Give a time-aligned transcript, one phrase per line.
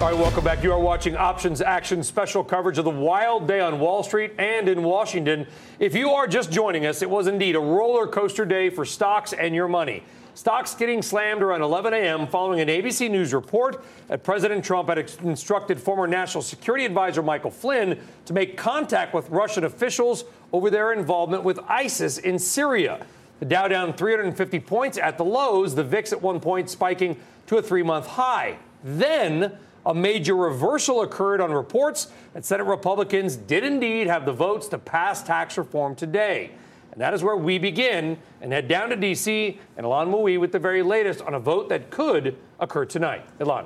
[0.00, 0.62] All right, welcome back.
[0.62, 4.68] You are watching Options Action special coverage of the wild day on Wall Street and
[4.68, 5.44] in Washington.
[5.80, 9.32] If you are just joining us, it was indeed a roller coaster day for stocks
[9.32, 10.04] and your money.
[10.34, 12.28] Stocks getting slammed around 11 a.m.
[12.28, 17.50] following an ABC News report that President Trump had instructed former National Security Advisor Michael
[17.50, 23.04] Flynn to make contact with Russian officials over their involvement with ISIS in Syria.
[23.40, 27.16] The Dow down 350 points at the lows, the VIX at one point spiking
[27.48, 28.58] to a three month high.
[28.84, 34.68] Then, a major reversal occurred on reports that Senate Republicans did indeed have the votes
[34.68, 36.50] to pass tax reform today.
[36.92, 39.58] And that is where we begin and head down to D.C.
[39.78, 43.24] and Ylan Mui with the very latest on a vote that could occur tonight.
[43.38, 43.64] Ylan.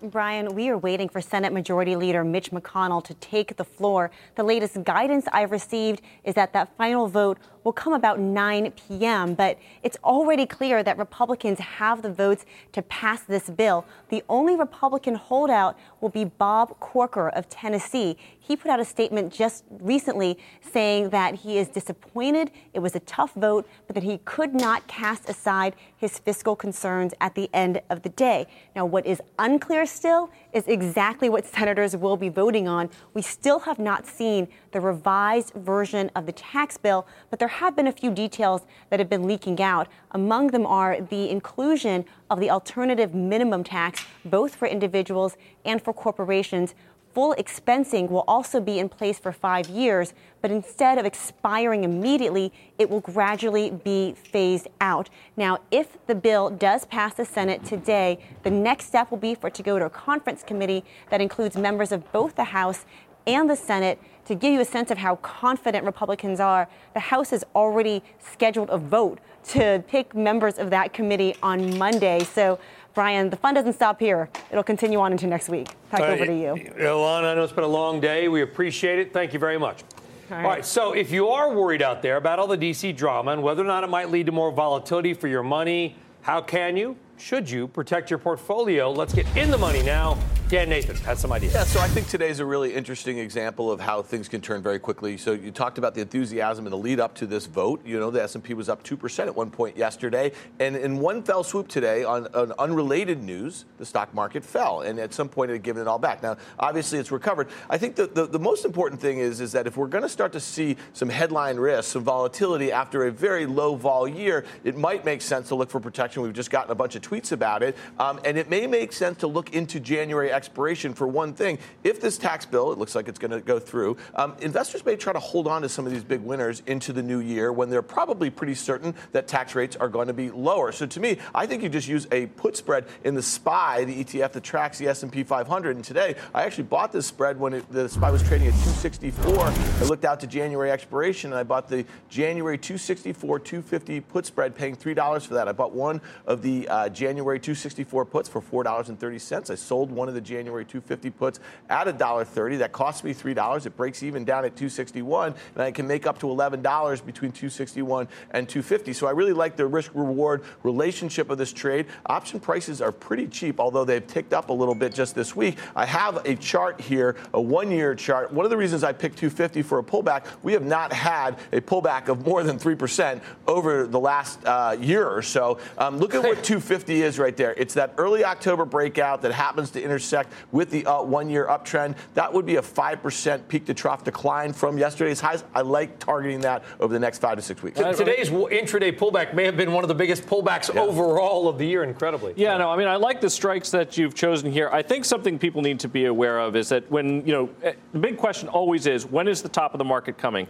[0.00, 4.12] Brian, we are waiting for Senate Majority Leader Mitch McConnell to take the floor.
[4.36, 7.38] The latest guidance I've received is that that final vote
[7.68, 12.80] will come about 9 p.m., but it's already clear that Republicans have the votes to
[12.80, 13.84] pass this bill.
[14.08, 18.16] The only Republican holdout will be Bob Corker of Tennessee.
[18.38, 22.50] He put out a statement just recently saying that he is disappointed.
[22.72, 27.12] It was a tough vote, but that he could not cast aside his fiscal concerns
[27.20, 28.46] at the end of the day.
[28.74, 32.90] Now, what is unclear still is exactly what senators will be voting on.
[33.14, 37.76] We still have not seen the revised version of the tax bill, but there have
[37.76, 39.88] been a few details that have been leaking out.
[40.12, 45.92] Among them are the inclusion of the alternative minimum tax, both for individuals and for
[45.92, 46.74] corporations.
[47.18, 52.52] Full expensing will also be in place for five years, but instead of expiring immediately,
[52.78, 55.10] it will gradually be phased out.
[55.36, 59.48] Now, if the bill does pass the Senate today, the next step will be for
[59.48, 62.84] it to go to a conference committee that includes members of both the House
[63.26, 67.30] and the Senate to give you a sense of how confident Republicans are, the House
[67.30, 72.22] has already scheduled a vote to pick members of that committee on Monday.
[72.22, 72.58] So,
[72.94, 74.28] Brian, the fun doesn't stop here.
[74.50, 75.68] It'll continue on into next week.
[75.90, 76.54] Back over to you.
[76.78, 78.28] Ilana, I know it's been a long day.
[78.28, 79.12] We appreciate it.
[79.12, 79.82] Thank you very much.
[80.30, 80.44] All right.
[80.44, 80.66] all right.
[80.66, 83.66] So if you are worried out there about all the DC drama and whether or
[83.66, 86.96] not it might lead to more volatility for your money, how can you?
[87.16, 88.90] Should you protect your portfolio?
[88.90, 91.52] Let's get in the money now Dan Nathan has some ideas.
[91.52, 94.78] Yeah, so I think today's a really interesting example of how things can turn very
[94.78, 95.18] quickly.
[95.18, 97.84] So you talked about the enthusiasm in the lead up to this vote.
[97.84, 101.44] You know, the S&P was up 2% at one point yesterday, and in one fell
[101.44, 105.54] swoop today on, on unrelated news, the stock market fell, and at some point it
[105.54, 106.22] had given it all back.
[106.22, 107.48] Now, obviously it's recovered.
[107.68, 110.08] I think the, the, the most important thing is, is that if we're going to
[110.08, 114.78] start to see some headline risk, some volatility after a very low vol year, it
[114.78, 116.22] might make sense to look for protection.
[116.22, 119.18] We've just gotten a bunch of tweets about it, um, and it may make sense
[119.18, 121.58] to look into January expiration for one thing.
[121.82, 124.94] If this tax bill, it looks like it's going to go through, um, investors may
[124.94, 127.70] try to hold on to some of these big winners into the new year when
[127.70, 130.70] they're probably pretty certain that tax rates are going to be lower.
[130.70, 134.04] So to me, I think you just use a put spread in the SPY, the
[134.04, 135.74] ETF that tracks the S&P 500.
[135.74, 139.38] And today, I actually bought this spread when it, the SPY was trading at 264.
[139.38, 144.54] I looked out to January expiration and I bought the January 264 250 put spread,
[144.54, 145.48] paying three dollars for that.
[145.48, 149.50] I bought one of the uh, January 264 puts for four dollars and thirty cents.
[149.50, 151.40] I sold one of the January 250 puts
[151.70, 152.58] at $1.30.
[152.58, 153.66] That costs me $3.
[153.66, 156.62] It breaks even down at 261 and I can make up to $11
[157.04, 158.92] between 261 and 250.
[158.92, 161.86] So I really like the risk reward relationship of this trade.
[162.06, 165.56] Option prices are pretty cheap, although they've ticked up a little bit just this week.
[165.74, 168.32] I have a chart here, a one year chart.
[168.32, 171.60] One of the reasons I picked 250 for a pullback, we have not had a
[171.60, 175.58] pullback of more than 3% over the last uh, year or so.
[175.78, 177.54] Um, look at what 250 is right there.
[177.56, 180.17] It's that early October breakout that happens to intersect
[180.52, 181.96] with the uh, one year uptrend.
[182.14, 185.44] That would be a 5% peak to trough decline from yesterday's highs.
[185.54, 187.78] I like targeting that over the next five to six weeks.
[187.78, 190.80] Today's intraday pullback may have been one of the biggest pullbacks yeah.
[190.80, 192.34] overall of the year, incredibly.
[192.36, 194.68] Yeah, no, I mean, I like the strikes that you've chosen here.
[194.72, 197.72] I think something people need to be aware of is that when, you know, eh,
[197.92, 200.46] the big question always is when is the top of the market coming?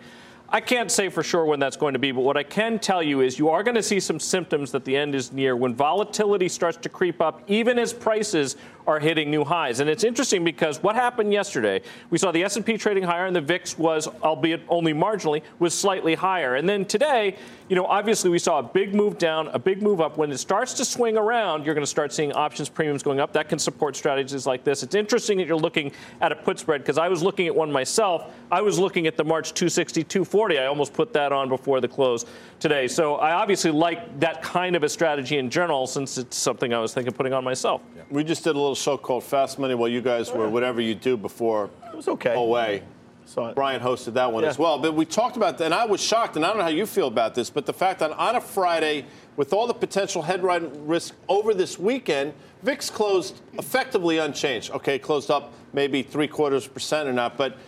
[0.50, 3.02] I can't say for sure when that's going to be, but what I can tell
[3.02, 5.74] you is you are going to see some symptoms that the end is near when
[5.74, 8.56] volatility starts to creep up, even as prices
[8.88, 9.80] are hitting new highs.
[9.80, 13.40] And it's interesting because what happened yesterday, we saw the S&P trading higher and the
[13.42, 16.54] VIX was, albeit only marginally, was slightly higher.
[16.54, 17.36] And then today,
[17.68, 20.16] you know, obviously we saw a big move down, a big move up.
[20.16, 23.34] When it starts to swing around, you're going to start seeing options premiums going up.
[23.34, 24.82] That can support strategies like this.
[24.82, 25.92] It's interesting that you're looking
[26.22, 28.32] at a put spread because I was looking at one myself.
[28.50, 30.58] I was looking at the March 260, 240.
[30.58, 32.24] I almost put that on before the close
[32.58, 32.88] today.
[32.88, 36.78] So I obviously like that kind of a strategy in general since it's something I
[36.78, 37.82] was thinking of putting on myself.
[37.94, 38.02] Yeah.
[38.10, 41.16] We just did a little so-called fast money while you guys were whatever you do
[41.16, 41.70] before.
[41.92, 42.34] It was okay.
[42.34, 42.82] Away.
[43.28, 44.48] So Brian hosted that one yeah.
[44.48, 44.78] as well.
[44.78, 46.86] But we talked about that, and I was shocked, and I don't know how you
[46.86, 49.04] feel about this, but the fact that on a Friday,
[49.36, 52.32] with all the potential headline risk over this weekend,
[52.62, 54.70] VIX closed effectively unchanged.
[54.70, 57.58] Okay, closed up maybe three quarters percent or not, but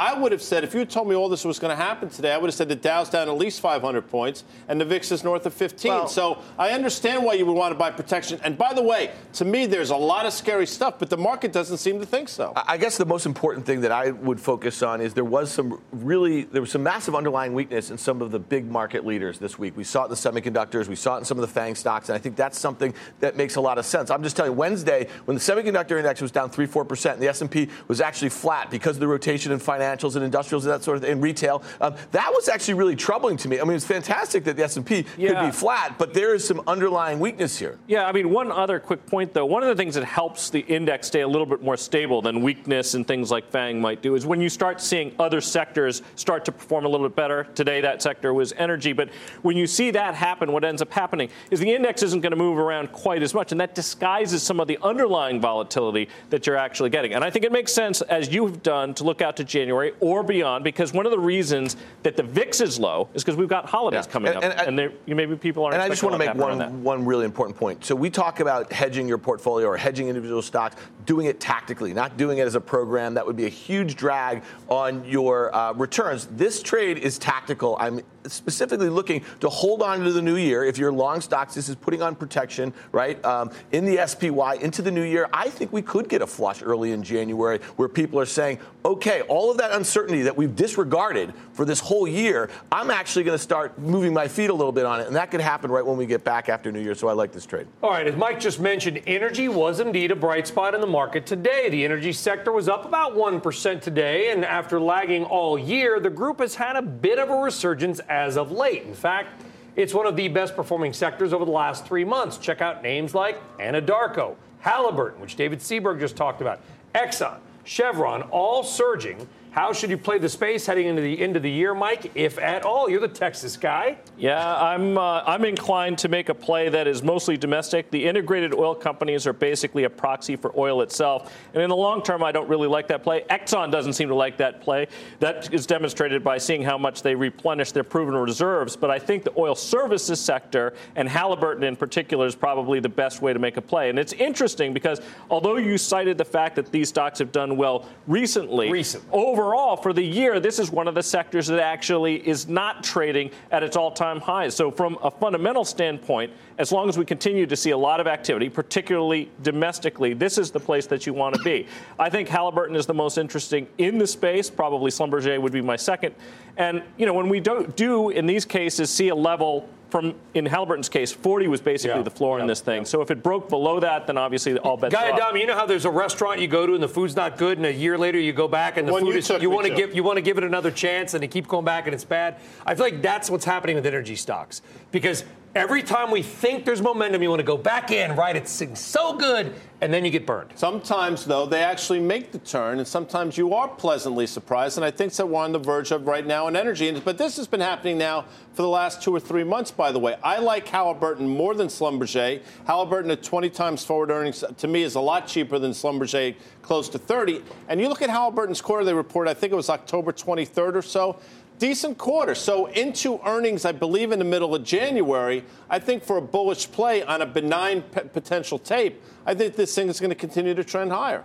[0.00, 2.08] I would have said, if you had told me all this was going to happen
[2.08, 5.12] today, I would have said the Dow's down at least 500 points and the VIX
[5.12, 5.90] is north of 15.
[5.90, 8.40] Well, so I understand why you would want to buy protection.
[8.42, 11.52] And by the way, to me, there's a lot of scary stuff, but the market
[11.52, 12.54] doesn't seem to think so.
[12.56, 15.78] I guess the most important thing that I would focus on is there was some
[15.92, 19.58] really, there was some massive underlying weakness in some of the big market leaders this
[19.58, 19.76] week.
[19.76, 22.08] We saw it in the semiconductors, we saw it in some of the FANG stocks,
[22.08, 24.10] and I think that's something that makes a lot of sense.
[24.10, 27.28] I'm just telling you, Wednesday, when the semiconductor index was down 3 4%, and the
[27.28, 30.82] S&P was actually flat because of the rotation in finance financials and industrials and that
[30.82, 31.62] sort of thing, in retail.
[31.80, 33.60] Um, that was actually really troubling to me.
[33.60, 35.28] I mean, it's fantastic that the S&P yeah.
[35.28, 37.78] could be flat, but there is some underlying weakness here.
[37.86, 39.46] Yeah, I mean, one other quick point though.
[39.46, 42.42] One of the things that helps the index stay a little bit more stable than
[42.42, 46.44] weakness and things like Fang might do is when you start seeing other sectors start
[46.44, 47.44] to perform a little bit better.
[47.54, 49.08] Today, that sector was energy, but
[49.42, 52.36] when you see that happen, what ends up happening is the index isn't going to
[52.36, 56.56] move around quite as much, and that disguises some of the underlying volatility that you're
[56.56, 57.14] actually getting.
[57.14, 60.22] And I think it makes sense, as you've done, to look out to January or
[60.22, 63.68] beyond because one of the reasons that the VIX is low is because we've got
[63.68, 64.12] holidays yeah.
[64.12, 65.74] coming and, up, and, and maybe people aren't.
[65.74, 67.84] And I just want to make one one really important point.
[67.84, 70.76] So we talk about hedging your portfolio or hedging individual stocks,
[71.06, 73.14] doing it tactically, not doing it as a program.
[73.14, 76.26] That would be a huge drag on your uh, returns.
[76.26, 77.76] This trade is tactical.
[77.80, 80.64] I'm specifically looking to hold on to the new year.
[80.64, 84.82] If you're long stocks, this is putting on protection, right, um, in the SPY into
[84.82, 85.28] the new year.
[85.32, 89.22] I think we could get a flush early in January where people are saying, okay,
[89.22, 93.42] all of that uncertainty that we've disregarded for this whole year, I'm actually going to
[93.42, 95.06] start moving my feet a little bit on it.
[95.06, 96.94] And that could happen right when we get back after New Year.
[96.94, 97.66] So I like this trade.
[97.82, 98.06] All right.
[98.06, 101.68] As Mike just mentioned, energy was indeed a bright spot in the market today.
[101.68, 104.32] The energy sector was up about 1% today.
[104.32, 108.36] And after lagging all year, the group has had a bit of a resurgence as
[108.36, 108.84] of late.
[108.84, 109.42] In fact,
[109.76, 112.38] it's one of the best performing sectors over the last three months.
[112.38, 116.60] Check out names like Anadarko, Halliburton, which David Seaburg just talked about,
[116.94, 121.42] Exxon, Chevron, all surging how should you play the space heading into the end of
[121.42, 122.88] the year, Mike, if at all?
[122.88, 123.98] You're the Texas guy.
[124.16, 124.96] Yeah, I'm.
[124.96, 127.90] Uh, I'm inclined to make a play that is mostly domestic.
[127.90, 132.02] The integrated oil companies are basically a proxy for oil itself, and in the long
[132.02, 133.24] term, I don't really like that play.
[133.30, 134.86] Exxon doesn't seem to like that play.
[135.18, 138.76] That is demonstrated by seeing how much they replenish their proven reserves.
[138.76, 143.20] But I think the oil services sector and Halliburton in particular is probably the best
[143.22, 143.90] way to make a play.
[143.90, 147.86] And it's interesting because although you cited the fact that these stocks have done well
[148.06, 149.08] recently, recently.
[149.12, 152.84] over overall, for the year, this is one of the sectors that actually is not
[152.84, 154.54] trading at its all time highs.
[154.54, 158.06] So, from a fundamental standpoint, as long as we continue to see a lot of
[158.06, 161.66] activity, particularly domestically, this is the place that you want to be.
[161.98, 164.50] I think Halliburton is the most interesting in the space.
[164.50, 166.14] Probably Schlumberger would be my second.
[166.56, 170.46] And, you know, when we do, do in these cases see a level from in
[170.46, 172.78] Halliburton's case, 40 was basically yeah, the floor yeah, in this thing.
[172.78, 172.84] Yeah.
[172.84, 175.54] So if it broke below that, then obviously all bets Guy are Adam, you know
[175.54, 177.98] how there's a restaurant you go to and the food's not good, and a year
[177.98, 180.16] later you go back and the food you is you want to give you want
[180.16, 182.36] to give it another chance, and you keep going back and it's bad.
[182.64, 186.80] I feel like that's what's happening with energy stocks because Every time we think there's
[186.80, 188.36] momentum, you want to go back in, right?
[188.36, 190.52] It's so good, and then you get burned.
[190.54, 194.78] Sometimes, though, they actually make the turn, and sometimes you are pleasantly surprised.
[194.78, 196.92] And I think that we're on the verge of right now in energy.
[197.00, 199.98] But this has been happening now for the last two or three months, by the
[199.98, 200.16] way.
[200.22, 202.40] I like Halliburton more than Schlumberger.
[202.64, 206.88] Halliburton at 20 times forward earnings, to me, is a lot cheaper than Schlumberger, close
[206.90, 207.42] to 30.
[207.66, 210.82] And you look at Halliburton's quarter they report, I think it was October 23rd or
[210.82, 211.18] so
[211.60, 212.34] decent quarter.
[212.34, 215.44] So into earnings, I believe in the middle of January.
[215.68, 219.72] I think for a bullish play on a benign p- potential tape, I think this
[219.74, 221.22] thing is going to continue to trend higher.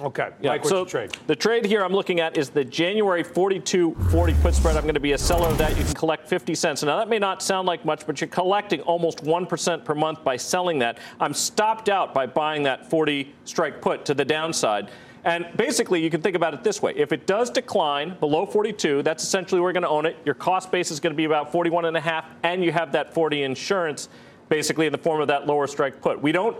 [0.00, 0.30] Okay.
[0.40, 0.50] Yeah.
[0.50, 1.16] Mike, so the trade?
[1.26, 4.76] The trade here I'm looking at is the January 42.40 put spread.
[4.76, 5.76] I'm going to be a seller of that.
[5.76, 6.82] You can collect 50 cents.
[6.82, 10.36] Now that may not sound like much, but you're collecting almost 1% per month by
[10.36, 10.98] selling that.
[11.20, 14.90] I'm stopped out by buying that 40 strike put to the downside.
[15.24, 16.94] And basically, you can think about it this way.
[16.96, 20.16] If it does decline below 42, that's essentially we're going to own it.
[20.24, 22.92] Your cost base is going to be about 41 and a half, and you have
[22.92, 24.08] that 40 insurance
[24.48, 26.20] basically in the form of that lower strike put.
[26.20, 26.56] We don't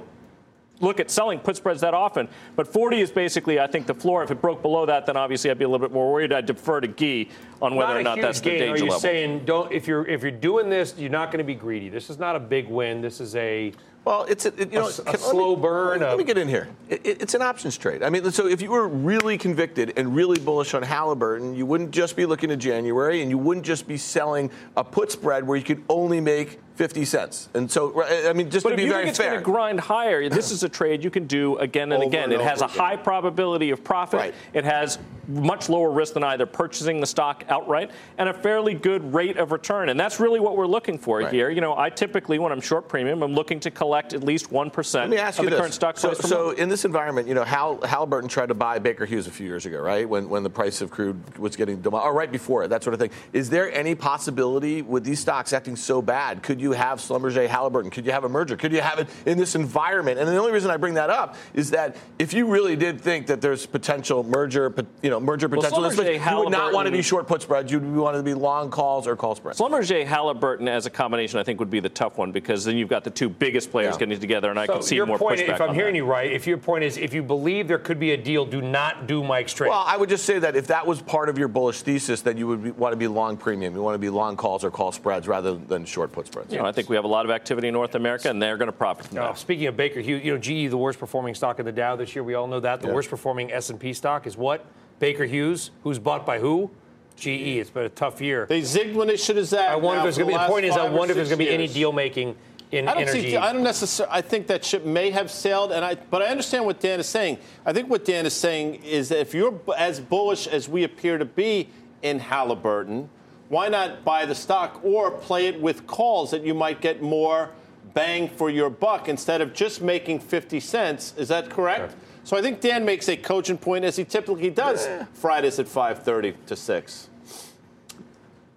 [0.80, 2.28] look at selling put spreads that often.
[2.56, 4.22] But 40 is basically, I think, the floor.
[4.22, 6.32] If it broke below that, then obviously I'd be a little bit more worried.
[6.32, 7.28] I'd defer to Guy
[7.60, 8.58] on whether not or not that's the gain.
[8.60, 9.00] danger Are you level.
[9.00, 11.88] saying don't if you're if you're doing this, you're not going to be greedy.
[11.88, 13.00] This is not a big win.
[13.00, 13.72] This is a
[14.04, 16.16] Well, it's a, it- you A know, a can- let me- slow burn, Let a-
[16.16, 16.68] me get in here.
[16.88, 18.02] It, it- it's an options trade.
[18.02, 21.90] I mean, so if you were really convicted and really bullish on Halliburton, you wouldn't
[21.90, 25.56] just be looking at January, and you wouldn't just be selling a put spread where
[25.58, 27.48] you could only make 50 cents.
[27.54, 29.30] And so, I mean, just But to if be you very think it's fair.
[29.32, 32.24] going to grind higher, this is a trade you can do again and Over again.
[32.24, 32.76] and it has a again.
[32.78, 34.18] high probability of profit.
[34.20, 34.34] Right.
[34.54, 34.98] It has
[35.28, 39.52] much lower risk than either purchasing the stock outright and a fairly good rate of
[39.52, 39.88] return.
[39.90, 41.32] And that's really what we're looking for Right.
[41.32, 41.50] here.
[41.50, 44.94] You know, I typically, when I'm short premium, I'm looking to collect at least 1%
[45.02, 45.60] Let me ask of you the this.
[45.60, 46.20] current stock so, price.
[46.22, 49.30] per so in this environment, you know, Hal, Halliburton tried to buy Baker Hughes a
[49.30, 50.08] few years ago, right?
[50.08, 53.00] When, when the price of crude was getting, or right before it, that sort of
[53.00, 53.10] thing.
[53.32, 56.42] Is there any possibility with these stocks acting so bad?
[56.42, 57.90] Could you have Schlumberger Halliburton?
[57.90, 58.56] Could you have a merger?
[58.56, 60.18] Could you have it in this environment?
[60.18, 63.26] And the only reason I bring that up is that if you really did think
[63.28, 66.72] that there's potential merger, you know, merger potential, in this Schlumberger, space, you would not
[66.72, 67.72] want to be short put spreads.
[67.72, 69.58] You'd want to be long calls or call spreads.
[69.58, 72.88] Schlumberger Halliburton as a combination, I think, would be the tough one because then you've
[72.88, 73.98] got the two biggest players Yeah.
[74.00, 75.40] getting together, and I so can see your more point.
[75.40, 75.54] pushback.
[75.54, 75.98] If I'm on hearing that.
[75.98, 78.60] you right, if your point is if you believe there could be a deal, do
[78.60, 79.70] not do Mike's trade.
[79.70, 82.36] Well, I would just say that if that was part of your bullish thesis, then
[82.36, 83.74] you would be, want to be long premium.
[83.74, 86.49] You want to be long calls or call spreads rather than short put spreads.
[86.52, 88.56] You know, I think we have a lot of activity in North America, and they're
[88.56, 89.38] going to profit from Uh, that.
[89.38, 92.14] speaking of Baker Hughes, you know GE, the worst performing stock in the Dow this
[92.14, 92.22] year.
[92.22, 92.80] We all know that.
[92.80, 92.94] The Yeah.
[92.94, 94.64] worst performing S&P stock is what?
[94.98, 96.70] Baker Hughes, who's bought by who?
[97.16, 97.58] GE.
[97.60, 98.46] It's been a tough year.
[98.48, 99.72] They zigged when they should have zagged.
[99.72, 100.34] I wonder now if there's going to be.
[100.34, 102.34] The last point is, I wonder if there's going to be any deal making
[102.72, 103.30] in I don't energy.
[103.30, 103.36] see.
[103.36, 104.14] I don't necessarily.
[104.14, 105.96] I think that ship may have sailed, and I.
[105.96, 107.38] But I understand what Dan is saying.
[107.66, 111.18] I think what Dan is saying is that if you're as bullish as we appear
[111.18, 111.68] to be
[112.02, 113.10] in Halliburton,
[113.50, 117.50] why not buy the stock or play it with calls that you might get more
[117.94, 121.12] bang for your buck instead of just making 50 cents?
[121.16, 121.94] Is that correct?
[122.22, 126.36] So I think Dan makes a cogent point as he typically does Fridays at 5:30
[126.46, 127.08] to 6.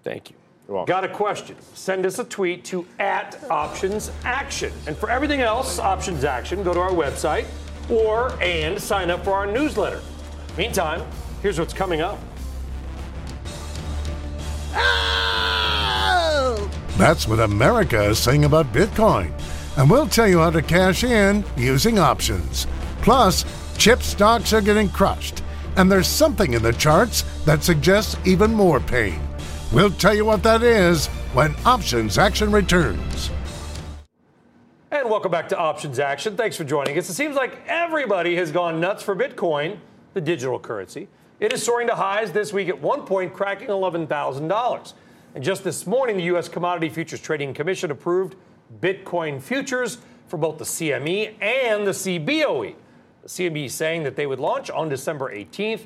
[0.03, 0.35] Thank you.
[0.67, 0.93] You're welcome.
[0.93, 1.55] Got a question?
[1.73, 4.71] Send us a tweet to at Options Action.
[4.85, 7.47] And for everything else, Options Action, go to our website
[7.89, 10.01] or and sign up for our newsletter.
[10.55, 11.01] Meantime,
[11.41, 12.19] here's what's coming up.
[16.97, 19.31] That's what America is saying about Bitcoin.
[19.77, 22.67] And we'll tell you how to cash in using options.
[23.01, 23.45] Plus,
[23.79, 25.41] chip stocks are getting crushed.
[25.75, 29.19] And there's something in the charts that suggests even more pain.
[29.71, 33.31] We'll tell you what that is when Options Action returns.
[34.91, 36.37] And welcome back to Options Action.
[36.37, 37.09] Thanks for joining us.
[37.09, 39.79] It seems like everybody has gone nuts for Bitcoin,
[40.13, 41.07] the digital currency.
[41.39, 44.93] It is soaring to highs this week at one point, cracking $11,000.
[45.35, 46.47] And just this morning, the U.S.
[46.47, 48.35] Commodity Futures Trading Commission approved
[48.79, 49.97] Bitcoin futures
[50.27, 52.75] for both the CME and the CBOE.
[53.23, 55.85] The CME saying that they would launch on December 18th.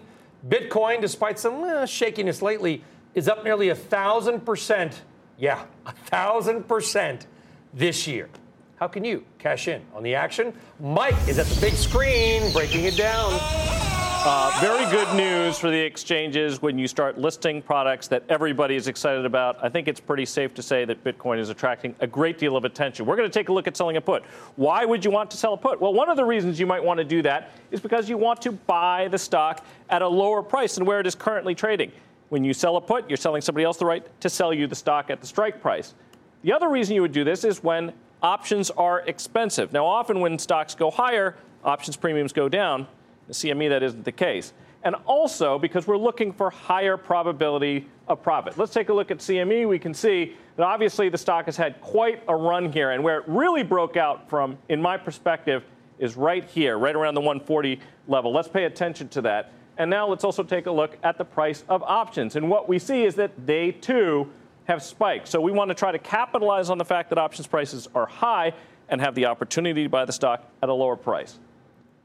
[0.49, 5.03] Bitcoin, despite some eh, shakiness lately, is up nearly a thousand percent.
[5.37, 7.27] Yeah, a thousand percent
[7.73, 8.29] this year.
[8.75, 10.53] How can you cash in on the action?
[10.79, 13.86] Mike is at the big screen breaking it down.
[14.19, 18.87] Uh, very good news for the exchanges when you start listing products that everybody is
[18.87, 19.63] excited about.
[19.63, 22.65] I think it's pretty safe to say that Bitcoin is attracting a great deal of
[22.65, 23.05] attention.
[23.05, 24.25] We're going to take a look at selling a put.
[24.55, 25.79] Why would you want to sell a put?
[25.79, 28.41] Well, one of the reasons you might want to do that is because you want
[28.41, 31.91] to buy the stock at a lower price than where it is currently trading.
[32.29, 34.75] When you sell a put, you're selling somebody else the right to sell you the
[34.75, 35.93] stock at the strike price.
[36.41, 39.71] The other reason you would do this is when options are expensive.
[39.71, 42.87] Now, often when stocks go higher, options premiums go down.
[43.33, 44.53] CME, that isn't the case.
[44.83, 48.57] And also because we're looking for higher probability of profit.
[48.57, 49.67] Let's take a look at CME.
[49.67, 52.91] We can see that obviously the stock has had quite a run here.
[52.91, 55.63] And where it really broke out from, in my perspective,
[55.99, 58.31] is right here, right around the 140 level.
[58.31, 59.51] Let's pay attention to that.
[59.77, 62.35] And now let's also take a look at the price of options.
[62.35, 64.31] And what we see is that they too
[64.65, 65.27] have spiked.
[65.27, 68.53] So we want to try to capitalize on the fact that options prices are high
[68.89, 71.39] and have the opportunity to buy the stock at a lower price.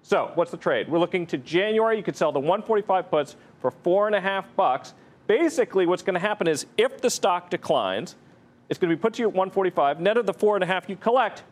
[0.02, 0.88] So, what's the trade?
[0.88, 1.96] We're looking to January.
[1.96, 4.94] You could sell the 145 puts for four and a half bucks.
[5.28, 8.16] Basically, what's going to happen is if the stock declines,
[8.68, 10.00] it's going to be put to you at 145.
[10.00, 11.44] Net of the four and a half you collect,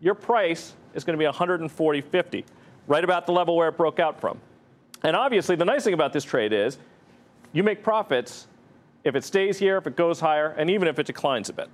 [0.00, 2.44] your price is going to be 140.50,
[2.86, 4.38] right about the level where it broke out from.
[5.02, 6.78] And obviously, the nice thing about this trade is
[7.52, 8.46] you make profits
[9.04, 11.68] if it stays here, if it goes higher, and even if it declines a bit.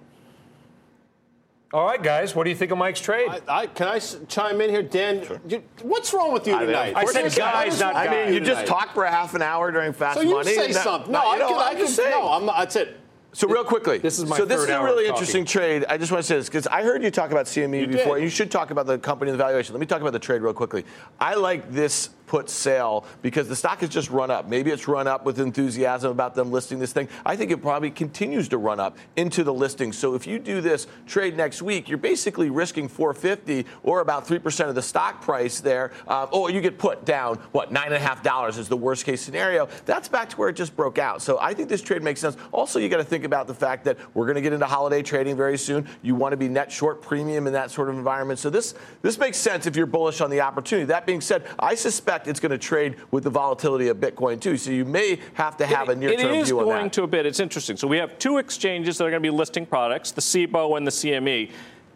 [1.71, 3.29] All right, guys, what do you think of Mike's trade?
[3.29, 5.23] I, I, can I s- chime in here, Dan?
[5.47, 6.87] You- what's wrong with you I tonight?
[6.93, 9.35] of I course said guys, not wrong I mean, you just talked for a half
[9.35, 10.55] an hour during Fast So you Money.
[10.55, 11.13] say something.
[11.13, 11.59] that- No, I you know, can.
[11.59, 12.11] I can just saying.
[12.11, 12.97] No, I'm not, that's it.
[13.35, 15.85] So real quickly, This is my so this is a really interesting trade.
[15.91, 17.91] I just want to say this because I heard you talk about CME did.
[17.93, 18.15] before.
[18.17, 19.75] and You should talk about the company and the valuation.
[19.75, 20.87] Let me talk about the trade real quickly.
[21.21, 24.47] I like this put sale because the stock has just run up.
[24.47, 27.09] Maybe it's run up with enthusiasm about them listing this thing.
[27.27, 29.93] I think it probably continues to run up into the listing.
[29.93, 34.39] So if you do this trade next week, you're basically risking 450 or about three
[34.39, 35.93] percent of the stock price there.
[36.07, 39.05] Uh, or you get put down what nine and a half dollars is the worst
[39.05, 39.69] case scenario.
[39.87, 41.23] That's back to where it just broke out.
[41.23, 42.37] So I think this trade makes sense.
[42.53, 45.03] Also, you got to think about the fact that we're going to get into holiday
[45.03, 45.89] trading very soon.
[46.03, 48.39] You want to be net short premium in that sort of environment.
[48.39, 50.87] So this this makes sense if you're bullish on the opportunity.
[50.87, 54.57] That being said, I suspect it's going to trade with the volatility of Bitcoin too.
[54.57, 56.35] So you may have to have a near-term It view on that.
[56.35, 57.27] It is going to a bit.
[57.27, 57.77] It's interesting.
[57.77, 60.87] So we have two exchanges that are going to be listing products, the CBOE and
[60.87, 61.51] the CME.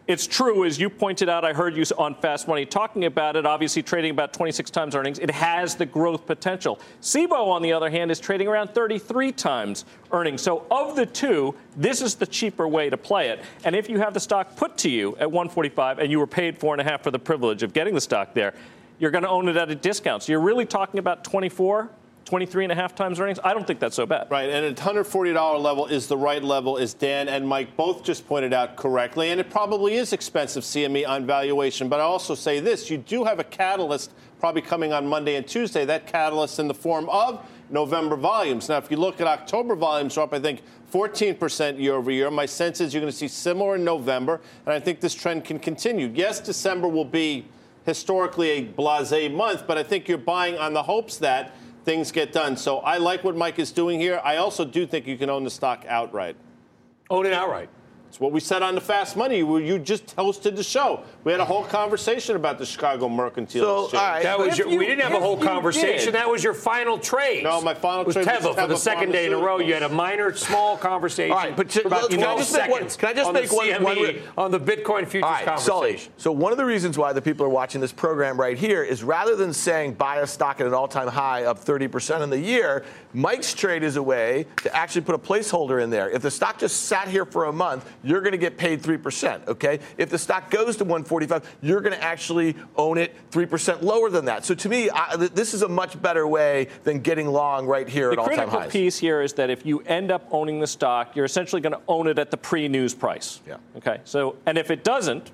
[0.05, 3.45] It's true, as you pointed out, I heard you on Fast Money talking about it,
[3.45, 5.17] obviously trading about 26 times earnings.
[5.17, 6.81] It has the growth potential.
[7.01, 10.41] CBOE, on the other hand, is trading around 33 times earnings.
[10.41, 13.45] So of the two, this is the cheaper way to play it.
[13.63, 16.57] And if you have the stock put to you at 145 and you were paid
[16.57, 18.53] four and a half for the privilege of getting the stock there,
[19.03, 20.23] you're going to own it at a discount.
[20.23, 21.89] So you're really talking about 24,
[22.23, 23.37] 23 and a half times earnings.
[23.43, 24.31] I don't think that's so bad.
[24.31, 28.25] Right, and a $140 level is the right level, as Dan and Mike both just
[28.25, 29.31] pointed out correctly.
[29.31, 31.89] And it probably is expensive, CME, on valuation.
[31.89, 35.45] But I also say this you do have a catalyst probably coming on Monday and
[35.45, 35.83] Tuesday.
[35.83, 38.69] That catalyst in the form of November volumes.
[38.69, 40.61] Now, if you look at October volumes, are up, I think,
[40.93, 42.31] 14% year over year.
[42.31, 45.43] My sense is you're going to see similar in November, and I think this trend
[45.43, 46.09] can continue.
[46.15, 47.45] Yes, December will be
[47.85, 52.31] historically a blase month, but I think you're buying on the hopes that things get
[52.31, 52.55] done.
[52.55, 54.21] So I like what Mike is doing here.
[54.23, 56.35] I also do think you can own the stock outright.
[57.09, 57.69] Own it outright.
[58.13, 61.01] It's what we said on the Fast Money, where you just hosted the show.
[61.23, 64.03] We had a whole conversation about the Chicago Mercantile So, Exchange.
[64.03, 64.21] all right.
[64.21, 66.05] That was your, you- we didn't have a whole conversation.
[66.05, 67.43] did- That was your final trade.
[67.43, 69.57] No, my final it was trade was Teva for the second day in a row.
[69.57, 71.31] You had a minor, small conversation.
[71.35, 73.27] All right, but for about can I 12 just make one- seconds can I just
[73.29, 75.99] on make the one- CME one re- on the Bitcoin futures All right, Sully.
[76.17, 79.03] So one of the reasons why the people are watching this program right here is
[79.03, 82.85] rather than saying buy a stock at an all-time high up 30% in the year,
[83.15, 86.11] Mike's trade is a way to actually put a placeholder in there.
[86.11, 89.47] If the stock just sat here for a month, you're going to get paid 3%,
[89.47, 89.79] okay?
[89.97, 94.25] If the stock goes to 145, you're going to actually own it 3% lower than
[94.25, 94.45] that.
[94.45, 98.07] So to me, I, this is a much better way than getting long right here
[98.07, 98.45] The at all-time highs.
[98.45, 101.61] The critical piece here is that if you end up owning the stock, you're essentially
[101.61, 103.41] going to own it at the pre-news price.
[103.47, 103.57] Yeah.
[103.77, 104.01] Okay.
[104.03, 105.31] So, and if it doesn't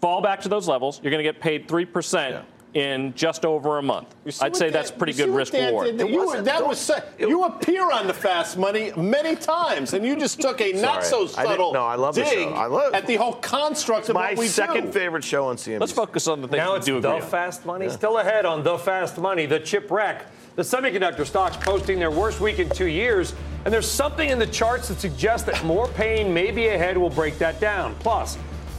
[0.00, 2.42] fall back to those levels, you're going to get paid three percent Yeah.
[2.74, 4.14] In just over a month.
[4.40, 5.96] I'd say Dan- that's pretty good risk Dan reward.
[5.96, 6.08] did?
[6.08, 10.40] You, wasn't- that was you appear on the Fast Money many times, and you just
[10.40, 11.46] took a not so Sorry.
[11.46, 12.50] I subtle no, I love the dig show.
[12.50, 14.92] I love- at the whole construct of My what we second do.
[14.92, 15.80] favorite show on CNBC.
[15.80, 17.30] Let's focus on the things Now we it's do the agree on.
[17.30, 17.88] fast money.
[17.88, 19.46] Still ahead on the fast money.
[19.46, 20.26] The chip wreck.
[20.56, 23.32] The semiconductor stocks posting their worst week in two years.
[23.64, 26.98] And there's something in the charts that suggests that more pain may be ahead.
[26.98, 27.94] We'll break that down.
[28.00, 28.36] Plus,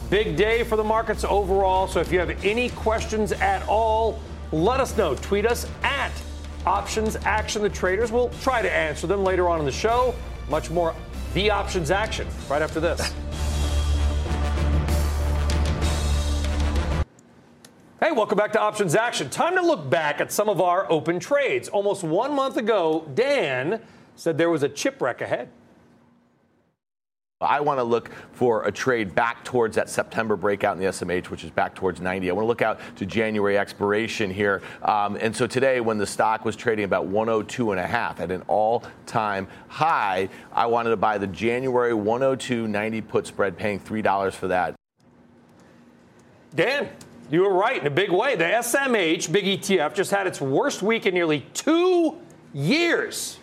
[0.09, 1.87] big day for the markets overall.
[1.87, 4.19] So if you have any questions at all,
[4.51, 5.15] let us know.
[5.15, 6.11] Tweet us at
[6.65, 7.61] Options Action.
[7.61, 10.15] The traders We'll try to answer them later on in the show.
[10.49, 10.95] Much more
[11.33, 13.13] The Options Action right after this.
[17.99, 19.29] Hey, welcome back to Options Action.
[19.29, 21.67] Time to look back at some of our open trades.
[21.69, 23.81] Almost one month ago, Dan
[24.15, 25.49] said there was a chip wreck ahead.
[27.41, 31.29] I want to look for a trade back towards that September breakout in the SMH,
[31.29, 32.29] which is back towards 90.
[32.29, 34.61] I want to look out to January expiration here.
[34.81, 38.29] Um, and so today, when the stock was trading about 102 and a half at
[38.29, 44.35] an all-time high, I wanted to buy the January 102.90 put spread, paying three dollars
[44.35, 44.75] for that.
[46.53, 46.89] Dan,
[47.31, 48.35] you were right in a big way.
[48.35, 52.17] The SMH, big ETF, just had its worst week in nearly two
[52.53, 53.38] years.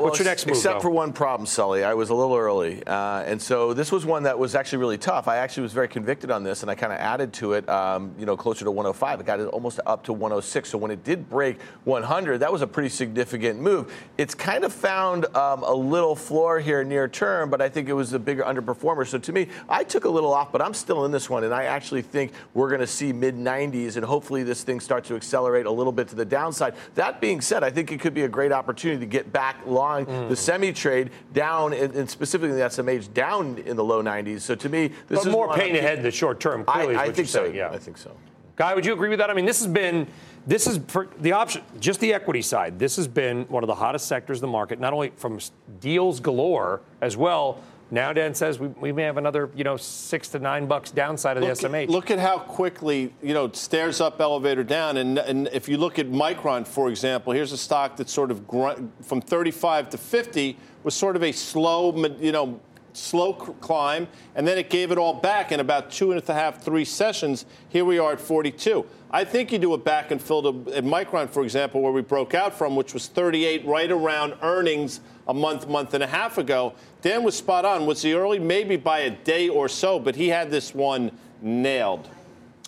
[0.00, 0.56] What's your next move?
[0.56, 0.80] Except though?
[0.80, 1.84] for one problem, Sully.
[1.84, 2.82] I was a little early.
[2.86, 5.28] Uh, and so this was one that was actually really tough.
[5.28, 8.14] I actually was very convicted on this, and I kind of added to it, um,
[8.18, 9.20] you know, closer to 105.
[9.20, 10.70] It got it almost up to 106.
[10.70, 13.92] So when it did break 100, that was a pretty significant move.
[14.16, 17.94] It's kind of found um, a little floor here near term, but I think it
[17.94, 19.06] was a bigger underperformer.
[19.06, 21.52] So to me, I took a little off, but I'm still in this one, and
[21.52, 25.16] I actually think we're going to see mid 90s, and hopefully this thing starts to
[25.16, 26.74] accelerate a little bit to the downside.
[26.94, 30.06] That being said, I think it could be a great opportunity to get back long
[30.06, 30.28] mm.
[30.28, 34.40] the semi trade down, and, specifically the SMH down in the low 90s.
[34.40, 36.64] So to me, this but is more pain ahead in the short term.
[36.66, 37.44] I, Clearly, is I think you're so.
[37.44, 37.70] saying, Yeah.
[37.70, 38.16] I think so.
[38.56, 39.30] Guy, would you agree with that?
[39.30, 40.06] I mean, this has been,
[40.46, 42.78] this is for the option, just the equity side.
[42.78, 45.38] This has been one of the hottest sectors of the market, not only from
[45.80, 50.28] deals galore as well, Now Dan says we, we may have another, you know, six
[50.28, 51.84] to nine bucks downside of look the SMH.
[51.84, 54.96] At, look at how quickly, you know, stairs up, elevator down.
[54.96, 58.46] And, and if you look at Micron, for example, here's a stock that sort of
[58.46, 62.60] grunt, from 35 to 50 was sort of a slow, you know,
[62.92, 66.62] slow climb, and then it gave it all back in about two and a half,
[66.62, 67.44] three sessions.
[67.68, 68.84] Here we are at 42.
[69.12, 72.00] I think you do a back and fill to, at Micron, for example, where we
[72.00, 76.38] broke out from, which was 38, right around earnings a month, month and a half
[76.38, 76.74] ago.
[77.02, 77.86] Dan was spot on.
[77.86, 78.38] Was he early?
[78.38, 81.10] Maybe by a day or so, but he had this one
[81.42, 82.08] nailed.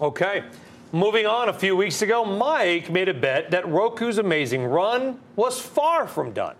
[0.00, 0.42] Okay.
[0.90, 5.60] Moving on, a few weeks ago, Mike made a bet that Roku's amazing run was
[5.60, 6.56] far from done.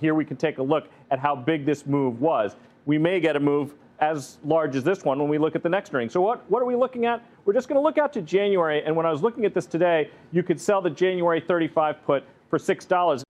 [0.00, 2.56] Here we can take a look at how big this move was.
[2.86, 5.68] We may get a move as large as this one when we look at the
[5.68, 6.12] next earnings.
[6.12, 7.22] So what, what are we looking at?
[7.44, 8.82] We're just going to look out to January.
[8.84, 12.24] And when I was looking at this today, you could sell the January 35 put
[12.50, 13.22] for $6.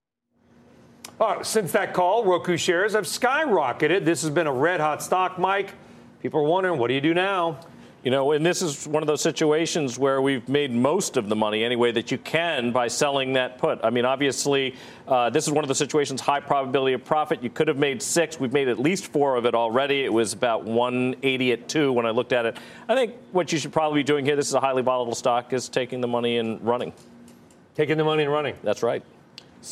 [1.19, 4.05] Oh, since that call, Roku shares have skyrocketed.
[4.05, 5.73] This has been a red hot stock, Mike.
[6.21, 7.59] People are wondering, what do you do now?
[8.07, 11.35] You know, and this is one of those situations where we've made most of the
[11.35, 13.81] money anyway that you can by selling that put.
[13.83, 14.75] I mean, obviously,
[15.09, 17.43] uh, this is one of the situations, high probability of profit.
[17.43, 18.39] You could have made six.
[18.39, 20.05] We've made at least four of it already.
[20.05, 22.55] It was about 180 at two when I looked at it.
[22.87, 25.51] I think what you should probably be doing here, this is a highly volatile stock,
[25.51, 26.93] is taking the money and running.
[27.75, 28.55] Taking the money and running.
[28.63, 29.03] That's right.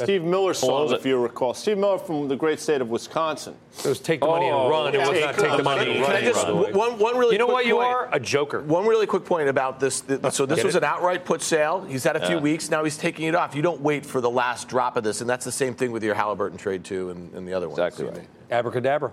[0.03, 1.53] Steve Miller song, if you recall.
[1.53, 3.55] Steve Miller from the great state of Wisconsin.
[3.79, 4.93] It was take the money and run.
[4.93, 6.23] It was not take the money and run.
[6.23, 7.87] Just, one, one really you know what you point.
[7.87, 8.09] are?
[8.13, 8.61] A joker.
[8.61, 10.03] One really quick point about this.
[10.31, 10.79] So this Get was it?
[10.79, 11.81] an outright put sale.
[11.85, 12.41] He's had a few Yeah.
[12.41, 12.69] weeks.
[12.69, 13.55] Now he's taking it off.
[13.55, 15.21] You don't wait for the last drop of this.
[15.21, 17.79] And that's the same thing with your Halliburton trade, too, and, and the other ones.
[17.79, 18.27] Exactly You right.
[18.51, 19.11] Abracadabra.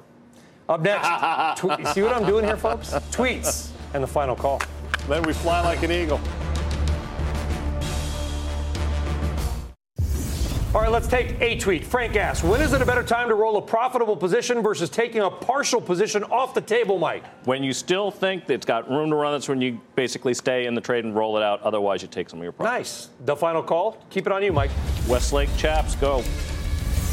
[0.69, 1.07] Up next,
[1.61, 2.91] tw- see what I'm doing here, folks?
[3.11, 4.61] Tweets and the final call.
[5.09, 6.21] Then we fly like an eagle.
[10.75, 11.85] All right, let's take a tweet.
[11.85, 15.21] Frank asks, when is it a better time to roll a profitable position versus taking
[15.21, 17.25] a partial position off the table, Mike?
[17.45, 20.75] When you still think it's got room to run, that's when you basically stay in
[20.75, 21.61] the trade and roll it out.
[21.61, 22.73] Otherwise, you take some of your profit.
[22.73, 23.11] Nice.
[23.27, 23.99] The final call.
[24.09, 24.71] Keep it on you, Mike.
[25.07, 26.25] Westlake Chaps, go.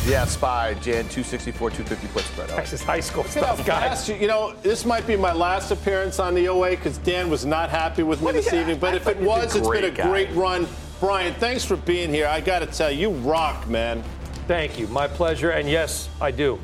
[0.06, 2.50] Yeah, SPY, Jan 264, 250 put spread.
[2.52, 2.62] All right.
[2.62, 4.08] Texas high school Look at stuff, guys.
[4.08, 7.46] you, you know, this might be my last appearance on the OA because Dan was
[7.46, 8.80] not happy with me What this evening.
[8.80, 10.08] But I if it was, it's been a guy.
[10.08, 10.66] great run.
[11.00, 12.28] Brian, thanks for being here.
[12.28, 14.04] I got to tell you, you rock, man.
[14.48, 14.88] Thank you.
[14.88, 15.52] My pleasure.
[15.52, 16.60] And yes, I do.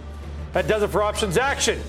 [0.52, 1.82] That does it for options action.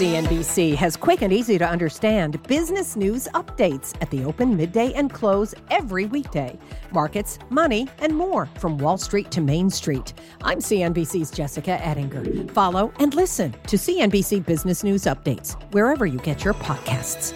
[0.00, 5.12] CNBC has quick and easy to understand business news updates at the open, midday, and
[5.12, 6.58] close every weekday.
[6.92, 10.14] Markets, money, and more from Wall Street to Main Street.
[10.42, 12.50] I'm CNBC's Jessica Ettinger.
[12.52, 17.34] Follow and listen to CNBC Business News Updates wherever you get your podcasts.